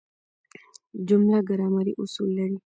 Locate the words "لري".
2.37-2.57